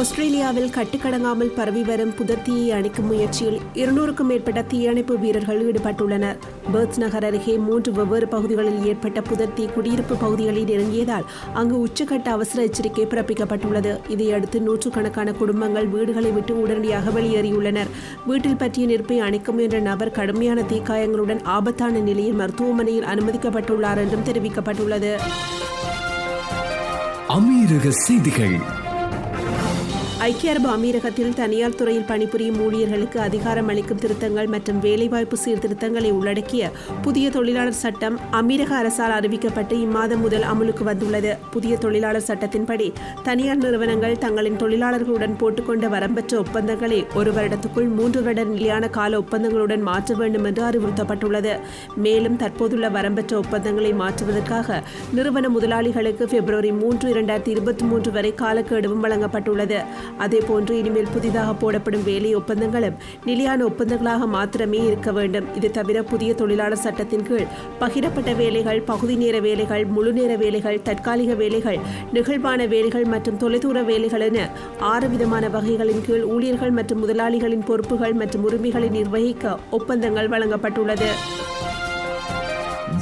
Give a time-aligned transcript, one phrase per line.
[0.00, 6.36] ஆஸ்திரேலியாவில் கட்டுக்கடங்காமல் பரவி வரும் புதர் தீயை அணைக்கும் முயற்சியில் இருநூறுக்கும் மேற்பட்ட தீயணைப்பு வீரர்கள் ஈடுபட்டுள்ளனர்.
[6.72, 12.62] பேர்த் நகர் அருகே மூன்று வெவ்வேறு பகுதிகளில் ஏற்பட்ட புதர் தீ குடியிருப்பு பகுதிகளில் இறங்கியதால் அங்கு உச்சக்கட்ட அவசர
[12.62, 13.98] எச்சரிக்கை பிறப்பிக்கப்பட்டுள்ளது.
[14.08, 17.92] இதையடுத்து நூற்றுக்கணக்கான குடும்பங்கள் வீடுகளை விட்டு உடனடியாக வெளியேறியுள்ளனர்.
[18.26, 25.14] வீட்டில் பற்றிய நெருப்பை அணைக்க முயன்ற நபர் கடுமையான தீக்காயங்களுடன் ஆபத்தான நிலையில் மருத்துவமனையில் அனுமதிக்கப்பட்டுள்ளார் என்றும் தெரிவிக்கப்பட்டுள்ளது.
[27.28, 28.86] அமீரக செய்திகள்.
[30.26, 36.70] ஐக்கிய அரபு அமீரகத்தில் தனியார் துறையில் பணிபுரியும் ஊழியர்களுக்கு அதிகாரம் அளிக்கும் திருத்தங்கள் மற்றும் வேலைவாய்ப்பு சீர்திருத்தங்களை உள்ளடக்கிய
[37.02, 41.36] புதிய தொழிலாளர் சட்டம் அமீரக அரசால் அறிவிக்கப்பட்டு இம்மாதம் முதல் அமலுக்கு வந்துள்ளது.
[41.50, 48.88] புதிய தொழிலாளர் சட்டத்தின்படி தனியார் நிறுவனங்கள் தங்களின் தொழிலாளர்களுடன் போட்டுக்கொண்ட வரம்பற்ற ஒப்பந்தங்களை ஒரு வருடத்துக்குள் மூன்று வருட நிலையான
[48.88, 51.54] கால ஒப்பந்தங்களுடன் மாற்ற வேண்டும் என்று அறிவுறுத்தப்பட்டுள்ளது.
[51.96, 54.82] மேலும் தற்போதுள்ள வரம்பற்ற ஒப்பந்தங்களை மாற்றுவதற்காக
[55.14, 60.06] நிறுவன முதலாளிகளுக்கு பிப்ரவரி மூன்று இரண்டாயிரத்தி இருபத்தி மூன்று வரை காலக்கெடுவும் வழங்கப்பட்டுள்ளது.
[60.18, 65.54] அதேபோன்று இனிமேல் புதிதாக போடப்படும் வேலை ஒப்பந்தங்களும் நிலையான ஒப்பந்தங்களாக மாத்திரமே இருக்க வேண்டும்.
[65.54, 67.46] இது தவிர புதிய தொழிலாளர் சட்டத்தின் கீழ்
[67.80, 71.78] பகிரப்பட்ட வேலைகள் பகுதி நேர வேலைகள் முழு நேர வேலைகள் தற்காலிக வேலைகள்
[72.12, 78.44] நிகழ்வான வேலைகள் மற்றும் தொலைதூர வேலைகள் என ஆறு விதமான வகைகளின் கீழ் ஊழியர்கள் மற்றும் முதலாளிகளின் பொறுப்புகள் மற்றும்
[78.44, 81.10] உரிமைகளை நிர்வகிக்க ஒப்பந்தங்கள் வழங்கப்பட்டுள்ளது.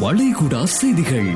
[0.00, 1.32] வளைகுடா செய்திகள்.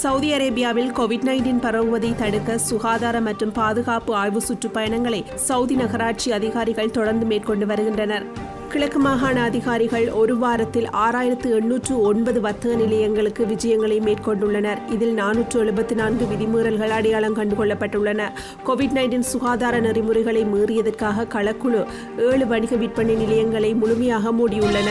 [0.00, 7.26] சவுதி அரேபியாவில் கோவிட் நைன்டீன் பரவுவதை தடுக்க சுகாதார மற்றும் பாதுகாப்பு ஆய்வு சுற்றுப்பயணங்களை சவுதி நகராட்சி அதிகாரிகள் தொடர்ந்து
[7.26, 8.24] மேற்கொண்டு வருகின்றனர்.
[8.68, 14.90] கிழக்கு மாகாண அதிகாரிகள் ஒரு வாரத்தில் ஆறாயிரத்து எண்ணூற்று ஒன்பது வர்த்தக நிலையங்களுக்கு விஜயங்களை மேற்கொண்டுள்ளனர்.
[14.90, 18.28] இதில் நானூற்று எழுபத்தி நான்கு விதிமீறல்கள் அடையாளம் கண்டுகொள்ளப்பட்டுள்ளன.
[18.66, 21.86] கோவிட் நைன்டீன் சுகாதார நெறிமுறைகளை மீறியதற்காக களக்குழு
[22.18, 24.88] ஏழு வணிக விற்பனை நிலையங்களை முழுமையாக மூடியுள்ளன.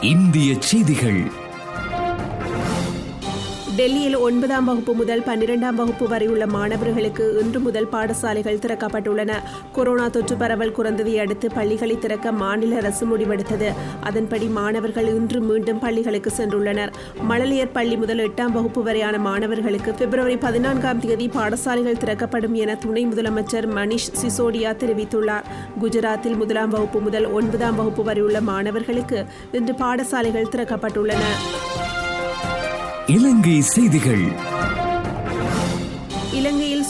[0.00, 1.39] இந்திய செய்திகள்.
[3.76, 9.32] டெல்லியில் ஒன்பதாம் வகுப்பு முதல் பன்னிரெண்டாம் வகுப்பு வரை உள்ள மாணவர்களுக்கு இன்று முதல் பாடசாலைகள் திறக்கப்பட்டுள்ளன.
[9.72, 13.72] கொரோனா தொற்று பரவல் குறைந்ததை அடுத்து பள்ளிகளை திறக்க மாநில அரசு முடிவெடுத்தது.
[14.00, 16.92] அதன்படி மாணவர்கள் இன்று மீண்டும் பள்ளிகளுக்கு சென்றுள்ளனர்.
[17.28, 23.70] மழலையர் பள்ளி முதல் எட்டாம் வகுப்பு வரையான மாணவர்களுக்கு பிப்ரவரி பதினான்காம் தேதி பாடசாலைகள் திறக்கப்படும் என துணை முதலமைச்சர்
[23.78, 25.48] மணிஷ் சிசோடியா தெரிவித்துள்ளார்.
[25.80, 31.22] குஜராத்தில் முதலாம் வகுப்பு முதல் ஒன்பதாம் வகுப்பு வரை உள்ள மாணவர்களுக்கு இன்று பாடசாலைகள் திறக்கப்பட்டுள்ளன.
[33.14, 34.49] இலங்கை செய்திகள்.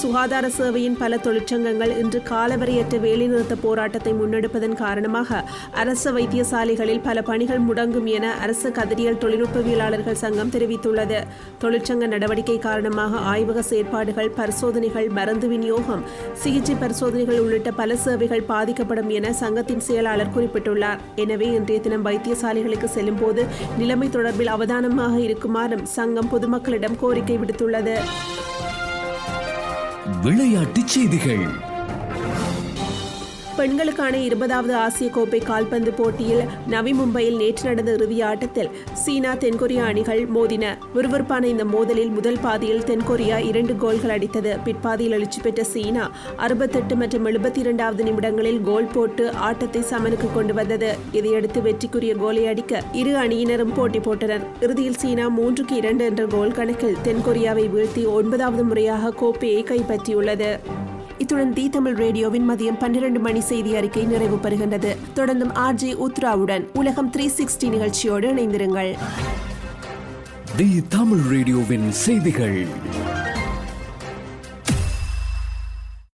[0.00, 5.40] சுகாதார சேவையின் பல தொழிற்சங்கங்கள் இன்று காலவரையற்ற வேலைநிறுத்த போராட்டத்தை முன்னெடுப்பதன் காரணமாக
[5.82, 11.18] அரச வைத்தியசாலைகளில் பல பணிகள் முடங்கும் என அரசு கதிரியல் தொழில்நுட்பவியலாளர்கள் சங்கம் தெரிவித்துள்ளது.
[11.64, 16.04] தொழிற்சங்க நடவடிக்கை காரணமாக ஆய்வக செயற்பாடுகள் பரிசோதனைகள் மருந்து விநியோகம்
[16.42, 21.02] சிகிச்சை பரிசோதனைகள் உள்ளிட்ட பல சேவைகள் பாதிக்கப்படும் என சங்கத்தின் செயலாளர் குறிப்பிட்டுள்ளார்.
[21.24, 23.44] எனவே இன்றைய தினம் வைத்தியசாலைகளுக்கு செல்லும் போது
[23.82, 27.98] நிலைமை தொடர்பில் அவதானமாக இருக்குமாறும் சங்கம் பொதுமக்களிடம் கோரிக்கை விடுத்துள்ளது.
[30.22, 31.46] விளையாட்டுச் செய்திகள்.
[33.60, 36.42] பெண்களுக்கான இருபதாவது ஆசிய கோப்பை கால்பந்து போட்டியில்
[36.74, 40.64] நவி மும்பையில் நேற்று நடந்த இறுதி ஆட்டத்தில் சீனா தென்கொரியா அணிகள் மோதின.
[40.94, 44.52] விறுவிறுப்பான இந்த மோதலில் முதல் பாதியில் தென்கொரியா இரண்டு கோல்கள் அடித்தது.
[44.64, 50.96] பிற்பாதியில் எழுச்சி பெற்ற சீனா அறுபத்தெட்டு மற்றும் எழுபத்தி இரண்டாவது நிமிடங்களில் கோல் போட்டு ஆட்டத்தை சமனுக்கு கொண்டு வந்தது.
[51.12, 54.46] இதையடுத்து வெற்றிக்குரிய கோலை அடிக்க இரு அணியினரும் போட்டி போட்டனர்.
[54.60, 60.52] இறுதியில் சீனா மூன்றுக்கு இரண்டு என்ற கோல் கணக்கில் தென்கொரியாவை வீழ்த்தி ஒன்பதாவது முறையாக கோப்பையை கைப்பற்றியுள்ளது.
[61.20, 64.96] இத்துடன் தி தமிழ் ரேடியோவின் மதியம் பன்னிரண்டு மணி செய்தி அறிக்கை நிறைவு பெறுகின்றது.
[65.14, 68.98] தொடர்ந்தும் ஆர்ஜே உத்ராவுடன் உலகம் த்ரீ சிக்ஸ்டி நிகழ்ச்சியோடு இணைந்திருங்கள்.
[70.56, 72.66] தி தமிழ் ரேடியோவின் செய்திகள்.